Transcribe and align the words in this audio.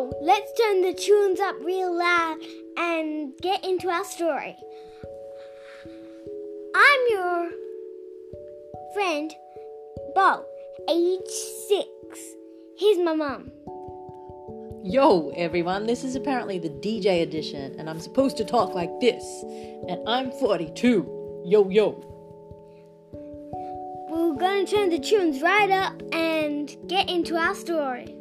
let's 0.00 0.50
turn 0.58 0.80
the 0.80 0.94
tunes 0.94 1.38
up 1.38 1.56
real 1.60 1.96
loud 1.96 2.38
and 2.78 3.32
get 3.42 3.62
into 3.64 3.90
our 3.90 4.04
story. 4.04 4.56
I'm 6.74 7.00
your 7.10 7.50
friend, 8.94 9.30
Bo, 10.14 10.46
age 10.88 11.28
six. 11.68 12.18
Here's 12.78 12.98
my 12.98 13.14
mum. 13.14 13.50
Yo, 14.82 15.30
everyone, 15.36 15.86
this 15.86 16.04
is 16.04 16.16
apparently 16.16 16.58
the 16.58 16.70
DJ 16.70 17.22
edition, 17.22 17.78
and 17.78 17.88
I'm 17.88 18.00
supposed 18.00 18.38
to 18.38 18.44
talk 18.44 18.74
like 18.74 18.90
this. 19.00 19.24
And 19.88 20.08
I'm 20.08 20.32
42. 20.32 21.42
Yo, 21.44 21.68
yo. 21.68 22.08
We're 24.08 24.38
gonna 24.38 24.66
turn 24.66 24.88
the 24.88 24.98
tunes 24.98 25.42
right 25.42 25.70
up 25.70 26.02
and 26.12 26.74
get 26.88 27.10
into 27.10 27.36
our 27.36 27.54
story. 27.54 28.16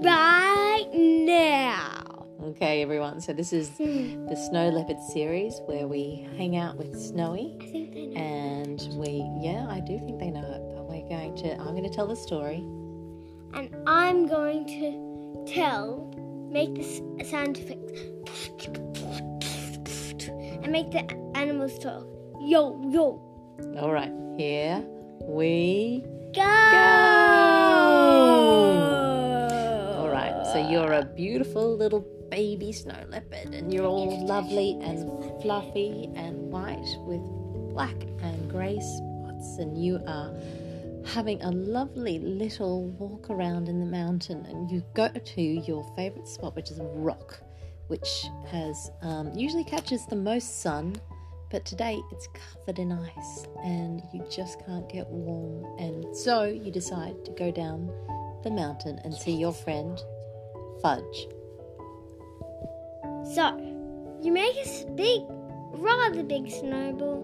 Right 0.00 0.04
now. 0.04 0.47
Okay, 2.48 2.80
everyone, 2.80 3.20
so 3.20 3.34
this 3.34 3.52
is 3.52 3.68
the 3.76 4.34
Snow 4.48 4.70
Leopard 4.70 5.02
series 5.12 5.60
where 5.66 5.86
we 5.86 6.26
hang 6.38 6.56
out 6.56 6.78
with 6.78 6.94
Snowie. 6.94 7.62
I 7.62 7.66
think 7.70 7.92
they 7.92 8.06
know. 8.06 8.18
And 8.18 8.88
we, 8.94 9.22
yeah, 9.38 9.66
I 9.68 9.80
do 9.80 9.98
think 9.98 10.18
they 10.18 10.30
know 10.30 10.40
it, 10.40 10.62
but 10.74 10.88
we're 10.88 11.06
going 11.10 11.36
to, 11.36 11.58
I'm 11.60 11.72
going 11.72 11.82
to 11.82 11.90
tell 11.90 12.06
the 12.06 12.16
story. 12.16 12.64
And 13.52 13.76
I'm 13.86 14.26
going 14.26 14.64
to 14.66 15.44
tell, 15.52 16.10
make 16.50 16.74
this 16.74 17.02
sound 17.28 17.58
effects, 17.58 17.92
and 20.62 20.72
make 20.72 20.90
the 20.90 21.04
animals 21.34 21.78
talk. 21.78 22.06
Yo, 22.40 22.80
yo, 22.88 23.20
All 23.78 23.92
right, 23.92 24.10
here 24.38 24.82
we 25.20 26.02
go! 26.34 26.42
All 29.98 30.08
right, 30.08 30.46
so 30.50 30.66
you're 30.66 30.94
a 30.94 31.04
beautiful 31.04 31.76
little 31.76 32.06
baby 32.38 32.70
snow 32.70 33.04
leopard, 33.08 33.52
and 33.52 33.74
you're 33.74 33.84
all 33.84 34.24
lovely 34.24 34.78
and 34.80 35.10
fluffy 35.42 36.08
and 36.14 36.36
white 36.52 36.96
with 37.00 37.20
black 37.74 38.00
and 38.22 38.48
grey 38.48 38.78
spots, 38.78 39.58
and 39.58 39.76
you 39.76 40.00
are 40.06 40.32
having 41.04 41.42
a 41.42 41.50
lovely 41.50 42.20
little 42.20 42.90
walk 42.90 43.28
around 43.28 43.68
in 43.68 43.80
the 43.80 43.86
mountain, 43.86 44.46
and 44.46 44.70
you 44.70 44.84
go 44.94 45.08
to 45.08 45.42
your 45.42 45.82
favourite 45.96 46.28
spot, 46.28 46.54
which 46.54 46.70
is 46.70 46.78
a 46.78 46.84
rock, 46.84 47.40
which 47.88 48.26
has 48.46 48.88
um, 49.02 49.34
usually 49.34 49.64
catches 49.64 50.06
the 50.06 50.14
most 50.14 50.62
sun. 50.62 50.94
But 51.50 51.64
today 51.64 52.00
it's 52.12 52.28
covered 52.28 52.78
in 52.78 52.92
ice 52.92 53.46
and 53.64 54.00
you 54.12 54.24
just 54.30 54.64
can't 54.64 54.88
get 54.88 55.08
warm. 55.08 55.64
And 55.80 56.14
so 56.14 56.44
you 56.44 56.70
decide 56.70 57.24
to 57.24 57.32
go 57.32 57.50
down 57.50 57.90
the 58.44 58.50
mountain 58.50 59.00
and 59.02 59.12
see 59.12 59.32
your 59.32 59.54
friend 59.54 59.98
Fudge. 60.82 61.26
So, 63.34 63.56
you 64.22 64.32
make 64.32 64.56
a 64.56 64.90
big, 64.94 65.22
rather 65.72 66.22
big 66.22 66.50
snowball, 66.50 67.22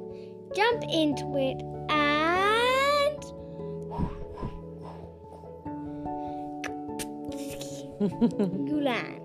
jump 0.54 0.82
into 0.84 1.36
it, 1.38 1.62
and 1.90 3.24
you 8.68 8.80
land. 8.80 9.20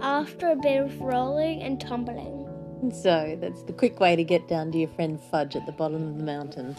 After 0.00 0.50
a 0.50 0.56
bit 0.56 0.82
of 0.82 1.00
rolling 1.00 1.62
and 1.62 1.80
tumbling. 1.80 2.46
So 2.92 3.36
that's 3.40 3.62
the 3.62 3.72
quick 3.72 3.98
way 3.98 4.14
to 4.14 4.22
get 4.22 4.46
down 4.48 4.70
to 4.72 4.78
your 4.78 4.88
friend 4.90 5.20
Fudge 5.20 5.56
at 5.56 5.66
the 5.66 5.72
bottom 5.72 6.08
of 6.08 6.18
the 6.18 6.24
mountain. 6.24 6.76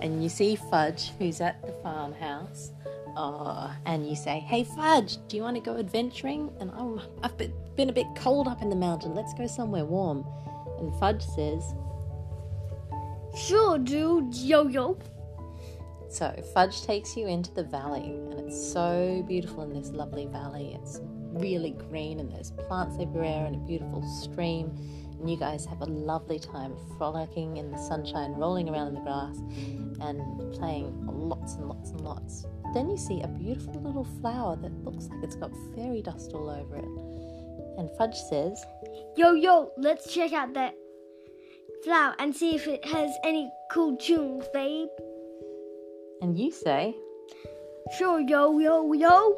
And 0.00 0.22
you 0.22 0.28
see 0.28 0.56
Fudge, 0.56 1.12
who's 1.18 1.40
at 1.40 1.62
the 1.62 1.72
farmhouse. 1.82 2.72
Oh, 3.16 3.74
and 3.86 4.06
you 4.06 4.14
say, 4.14 4.40
Hey 4.40 4.62
Fudge, 4.62 5.16
do 5.28 5.36
you 5.36 5.42
want 5.42 5.56
to 5.56 5.62
go 5.62 5.78
adventuring? 5.78 6.52
And 6.60 6.70
I'm, 6.72 7.00
I've 7.22 7.36
been, 7.38 7.52
been 7.74 7.88
a 7.88 7.92
bit 7.92 8.06
cold 8.14 8.46
up 8.46 8.60
in 8.60 8.68
the 8.68 8.76
mountain. 8.76 9.14
Let's 9.14 9.32
go 9.32 9.46
somewhere 9.46 9.86
warm. 9.86 10.24
And 10.78 10.94
Fudge 11.00 11.22
says, 11.22 11.74
Sure, 13.34 13.78
dude, 13.78 14.34
yo 14.34 14.68
yo. 14.68 14.98
So 16.08 16.34
Fudge 16.54 16.82
takes 16.82 17.16
you 17.16 17.26
into 17.26 17.52
the 17.52 17.64
valley, 17.64 18.04
and 18.30 18.34
it's 18.40 18.72
so 18.72 19.24
beautiful 19.26 19.62
in 19.62 19.72
this 19.72 19.90
lovely 19.90 20.26
valley. 20.26 20.78
It's 20.80 21.00
really 21.38 21.70
green, 21.70 22.20
and 22.20 22.30
there's 22.32 22.50
plants 22.50 22.96
everywhere, 23.00 23.46
and 23.46 23.56
a 23.56 23.58
beautiful 23.58 24.02
stream. 24.22 24.76
And 25.18 25.30
you 25.30 25.36
guys 25.38 25.64
have 25.64 25.80
a 25.80 25.86
lovely 25.86 26.38
time 26.38 26.74
frolicking 26.98 27.56
in 27.56 27.70
the 27.70 27.78
sunshine, 27.78 28.32
rolling 28.32 28.68
around 28.68 28.88
in 28.88 28.94
the 28.94 29.00
grass, 29.00 29.38
and 30.00 30.52
playing 30.54 30.92
lots 31.06 31.54
and 31.54 31.68
lots 31.68 31.90
and 31.90 32.00
lots. 32.02 32.44
Then 32.74 32.90
you 32.90 32.98
see 32.98 33.22
a 33.22 33.28
beautiful 33.28 33.80
little 33.80 34.04
flower 34.20 34.56
that 34.56 34.72
looks 34.84 35.06
like 35.06 35.24
it's 35.24 35.36
got 35.36 35.50
fairy 35.74 36.02
dust 36.02 36.32
all 36.34 36.50
over 36.50 36.76
it. 36.76 36.84
And 37.78 37.90
Fudge 37.96 38.16
says, 38.28 38.62
Yo 39.16 39.32
yo, 39.32 39.70
let's 39.78 40.12
check 40.12 40.32
out 40.34 40.52
that 40.54 40.74
flower 41.84 42.14
and 42.18 42.34
see 42.34 42.54
if 42.54 42.66
it 42.66 42.84
has 42.84 43.10
any 43.24 43.50
cool 43.72 43.96
tunes, 43.96 44.44
babe. 44.52 44.88
and 46.20 46.38
you 46.38 46.50
say, 46.50 46.94
Sure, 47.98 48.20
yo 48.20 48.58
yo 48.58 48.92
yo. 48.92 49.36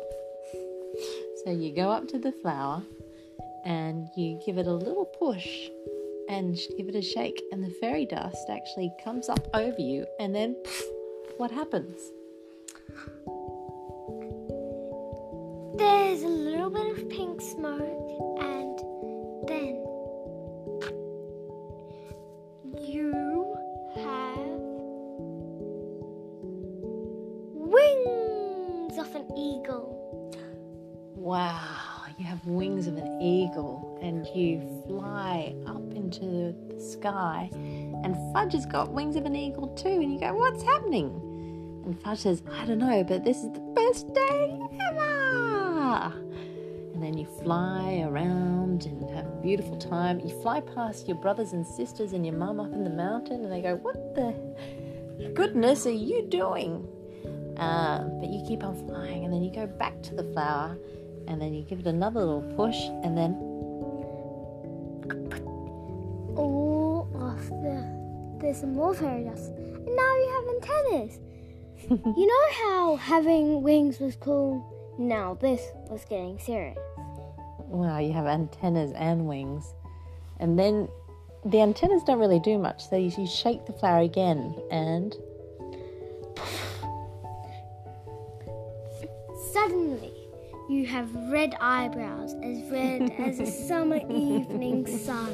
So 1.44 1.52
you 1.52 1.72
go 1.74 1.90
up 1.90 2.08
to 2.08 2.18
the 2.18 2.32
flower 2.32 2.82
and 3.64 4.08
you 4.16 4.40
give 4.44 4.58
it 4.58 4.66
a 4.66 4.72
little 4.72 5.04
push 5.04 5.68
and 6.28 6.58
give 6.76 6.88
it 6.88 6.94
a 6.94 7.00
shake, 7.00 7.42
and 7.52 7.64
the 7.64 7.70
fairy 7.80 8.04
dust 8.04 8.50
actually 8.50 8.92
comes 9.02 9.30
up 9.30 9.48
over 9.54 9.80
you, 9.80 10.04
and 10.20 10.34
then 10.34 10.54
what 11.38 11.50
happens? 11.50 11.98
There's 15.78 16.22
a 16.22 16.28
little 16.28 16.68
bit 16.68 16.98
of 16.98 17.08
pink 17.08 17.40
smoke, 17.40 18.40
and 18.42 18.78
then 19.48 19.82
you 22.78 23.56
have 23.96 24.60
wings 27.54 28.98
of 28.98 29.14
an 29.14 29.30
eagle. 29.34 29.87
Wow, 31.28 32.06
you 32.16 32.24
have 32.24 32.42
wings 32.46 32.86
of 32.86 32.96
an 32.96 33.20
eagle 33.20 33.98
and 34.00 34.26
you 34.34 34.62
fly 34.86 35.54
up 35.66 35.92
into 35.94 36.54
the 36.70 36.80
sky, 36.80 37.50
and 37.52 38.16
Fudge 38.32 38.54
has 38.54 38.64
got 38.64 38.92
wings 38.92 39.14
of 39.14 39.26
an 39.26 39.36
eagle 39.36 39.68
too, 39.74 39.90
and 39.90 40.10
you 40.10 40.18
go, 40.18 40.32
What's 40.32 40.62
happening? 40.62 41.10
And 41.84 42.00
Fudge 42.00 42.20
says, 42.20 42.42
I 42.50 42.64
don't 42.64 42.78
know, 42.78 43.04
but 43.04 43.24
this 43.24 43.44
is 43.44 43.52
the 43.52 43.60
best 43.60 44.10
day 44.14 44.58
ever. 44.88 46.14
And 46.94 47.02
then 47.02 47.18
you 47.18 47.26
fly 47.42 48.06
around 48.08 48.86
and 48.86 49.10
have 49.10 49.26
a 49.26 49.40
beautiful 49.42 49.76
time. 49.76 50.20
You 50.20 50.30
fly 50.40 50.62
past 50.62 51.08
your 51.08 51.18
brothers 51.18 51.52
and 51.52 51.66
sisters 51.66 52.14
and 52.14 52.24
your 52.24 52.36
mum 52.36 52.58
up 52.58 52.72
in 52.72 52.84
the 52.84 52.90
mountain, 52.90 53.44
and 53.44 53.52
they 53.52 53.60
go, 53.60 53.76
What 53.76 54.14
the 54.14 55.30
goodness 55.34 55.84
are 55.84 55.90
you 55.90 56.26
doing? 56.26 56.88
Uh, 57.58 58.04
but 58.18 58.30
you 58.30 58.42
keep 58.48 58.64
on 58.64 58.74
flying, 58.86 59.26
and 59.26 59.34
then 59.34 59.42
you 59.42 59.52
go 59.52 59.66
back 59.66 60.00
to 60.04 60.14
the 60.14 60.24
flower, 60.32 60.78
and 61.28 61.40
then 61.40 61.54
you 61.54 61.62
give 61.62 61.80
it 61.80 61.86
another 61.86 62.20
little 62.20 62.42
push, 62.56 62.76
and 63.04 63.16
then 63.16 63.34
All 66.36 67.08
of 67.14 67.48
the 67.48 68.38
there's 68.40 68.58
some 68.60 68.74
more 68.74 68.94
fairy 68.94 69.24
dust, 69.24 69.50
and 69.50 69.96
now 69.96 70.14
you 70.16 70.28
have 70.34 70.54
antennas. 70.54 71.18
you 72.16 72.26
know 72.26 72.64
how 72.64 72.96
having 72.96 73.62
wings 73.62 74.00
was 74.00 74.16
cool? 74.16 74.96
Now 74.98 75.34
this 75.40 75.60
was 75.88 76.04
getting 76.04 76.38
serious. 76.38 76.78
wow, 77.66 77.98
you 77.98 78.12
have 78.12 78.26
antennas 78.26 78.92
and 78.92 79.26
wings, 79.26 79.74
and 80.40 80.58
then 80.58 80.88
the 81.44 81.60
antennas 81.60 82.02
don't 82.04 82.18
really 82.18 82.40
do 82.40 82.58
much. 82.58 82.88
So 82.88 82.96
you 82.96 83.26
shake 83.26 83.66
the 83.66 83.72
flower 83.72 84.00
again, 84.00 84.54
and 84.70 85.14
Suddenly, 89.52 90.17
you 90.68 90.86
have 90.86 91.14
red 91.30 91.54
eyebrows, 91.60 92.34
as 92.42 92.70
red 92.70 93.10
as 93.18 93.40
a 93.40 93.46
summer 93.68 93.96
evening 94.10 94.86
sun. 94.86 95.32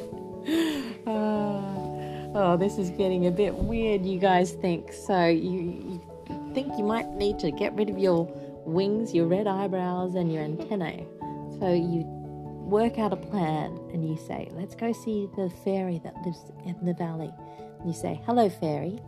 Uh, 1.06 2.30
oh, 2.34 2.56
this 2.58 2.78
is 2.78 2.90
getting 2.90 3.26
a 3.26 3.30
bit 3.30 3.54
weird. 3.54 4.06
You 4.06 4.18
guys 4.18 4.52
think 4.52 4.92
so? 4.92 5.26
You, 5.26 5.60
you 6.28 6.52
think 6.54 6.78
you 6.78 6.84
might 6.84 7.08
need 7.10 7.38
to 7.40 7.50
get 7.50 7.74
rid 7.74 7.90
of 7.90 7.98
your 7.98 8.26
wings, 8.64 9.12
your 9.12 9.26
red 9.26 9.46
eyebrows, 9.46 10.14
and 10.14 10.32
your 10.32 10.42
antennae. 10.42 11.06
So 11.58 11.72
you 11.72 12.04
work 12.66 12.98
out 12.98 13.12
a 13.12 13.16
plan, 13.16 13.78
and 13.92 14.08
you 14.08 14.16
say, 14.16 14.48
"Let's 14.52 14.74
go 14.74 14.92
see 14.92 15.28
the 15.36 15.50
fairy 15.64 16.00
that 16.04 16.14
lives 16.24 16.40
in 16.64 16.76
the 16.84 16.94
valley." 16.94 17.32
And 17.80 17.88
you 17.88 17.94
say, 17.94 18.20
"Hello, 18.24 18.48
fairy." 18.48 19.00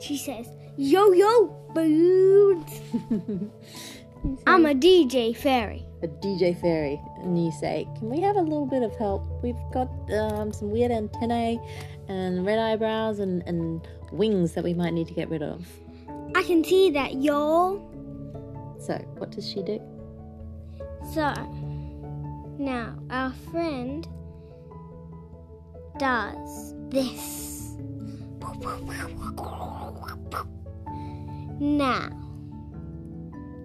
She 0.00 0.18
says, 0.18 0.48
Yo 0.76 1.12
yo, 1.12 1.54
boots. 4.24 4.42
I'm 4.46 4.66
a 4.66 4.74
DJ 4.74 5.36
fairy. 5.36 5.86
a 6.02 6.08
DJ 6.08 6.58
fairy, 6.60 7.00
and 7.22 7.42
you 7.42 7.50
say, 7.52 7.86
"Can 7.98 8.10
we 8.10 8.20
have 8.20 8.36
a 8.36 8.42
little 8.42 8.66
bit 8.66 8.82
of 8.82 8.94
help? 8.96 9.22
We've 9.42 9.56
got 9.72 9.88
um, 10.12 10.52
some 10.52 10.70
weird 10.70 10.90
antennae 10.90 11.58
and 12.08 12.44
red 12.44 12.58
eyebrows 12.58 13.20
and, 13.20 13.42
and 13.46 13.86
wings 14.12 14.52
that 14.52 14.64
we 14.64 14.74
might 14.74 14.92
need 14.92 15.08
to 15.08 15.14
get 15.14 15.28
rid 15.30 15.42
of." 15.42 15.66
I 16.34 16.42
can 16.42 16.64
see 16.64 16.90
that, 16.90 17.14
y'all. 17.22 17.78
So, 18.80 18.94
what 19.18 19.30
does 19.30 19.48
she 19.48 19.62
do? 19.62 19.80
So, 21.12 21.32
now 22.58 22.98
our 23.10 23.32
friend 23.50 24.06
does 25.98 26.74
this. 26.90 27.76
Now, 31.60 32.23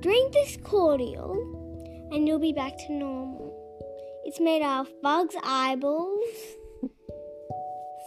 drink 0.01 0.33
this 0.33 0.57
cordial 0.63 1.31
and 2.11 2.27
you'll 2.27 2.39
be 2.39 2.53
back 2.53 2.77
to 2.87 2.93
normal. 2.93 3.55
It's 4.25 4.39
made 4.39 4.61
out 4.61 4.87
of 4.87 5.01
bug's 5.01 5.35
eyeballs, 5.43 6.23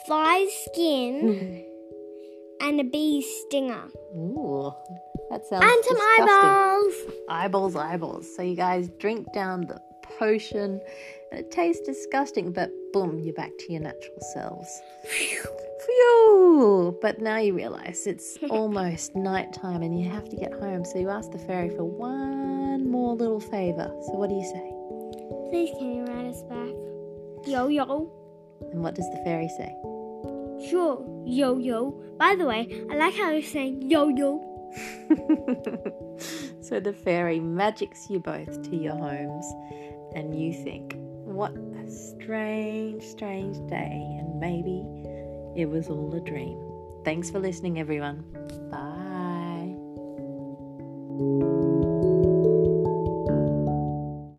fly's 0.07 0.53
skin, 0.71 1.65
and 2.61 2.81
a 2.81 2.85
bee's 2.85 3.27
stinger. 3.47 3.85
Ooh, 4.15 4.73
that 5.31 5.45
sounds 5.47 5.65
And 5.65 5.85
some 5.85 5.97
disgusting. 5.97 6.29
eyeballs. 6.29 6.95
eyeballs, 7.29 7.77
eyeballs. 7.77 8.37
So 8.37 8.43
you 8.43 8.57
guys 8.57 8.89
drink 8.99 9.33
down 9.33 9.63
the 9.63 9.81
potion, 10.19 10.81
and 11.31 11.41
it 11.41 11.51
tastes 11.51 11.85
disgusting, 11.87 12.53
but 12.53 12.71
boom, 12.93 13.19
you're 13.19 13.35
back 13.35 13.51
to 13.59 13.73
your 13.73 13.83
natural 13.83 14.19
selves. 14.35 14.81
Phew! 15.07 15.45
But 17.03 17.21
now 17.21 17.39
you 17.39 17.53
realize 17.53 18.07
it's 18.07 18.39
almost 18.51 19.17
nighttime 19.17 19.83
and 19.83 20.01
you 20.01 20.09
have 20.09 20.29
to 20.29 20.37
get 20.37 20.53
home, 20.53 20.85
so 20.85 20.99
you 20.99 21.11
ask 21.11 21.33
the 21.33 21.39
fairy 21.39 21.69
for 21.71 21.83
one 21.83 22.89
more 22.89 23.17
little 23.17 23.41
favor. 23.41 23.93
So 24.07 24.13
what 24.13 24.29
do 24.29 24.37
you 24.37 24.45
say? 24.45 24.73
Please 25.51 25.71
can 25.77 25.93
you 25.93 26.05
ride 26.05 26.27
us 26.27 26.43
back? 26.45 26.71
Yo 27.45 27.67
yo. 27.67 28.11
And 28.71 28.83
what 28.83 28.95
does 28.95 29.11
the 29.11 29.21
fairy 29.25 29.49
say? 29.49 29.75
Sure, 30.71 31.05
yo 31.27 31.59
yo. 31.59 31.91
By 32.19 32.37
the 32.37 32.47
way, 32.47 32.69
I 32.89 32.95
like 32.95 33.15
how 33.15 33.31
you're 33.31 33.43
saying 33.43 33.91
yo 33.91 34.09
yo. 34.09 34.49
so 36.63 36.79
the 36.79 36.93
fairy 36.93 37.41
magics 37.41 38.09
you 38.09 38.21
both 38.21 38.63
to 38.71 38.77
your 38.77 38.97
homes, 38.97 39.47
and 40.15 40.41
you 40.41 40.53
think, 40.53 40.95
what 41.25 41.53
a 41.53 41.91
strange, 41.91 43.03
strange 43.03 43.57
day, 43.69 44.17
and 44.21 44.39
maybe 44.39 44.87
it 45.55 45.67
was 45.67 45.89
all 45.89 46.15
a 46.15 46.21
dream. 46.21 46.59
Thanks 47.05 47.31
for 47.31 47.39
listening, 47.39 47.79
everyone. 47.79 48.25